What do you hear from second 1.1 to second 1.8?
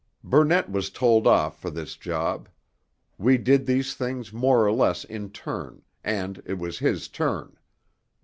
off for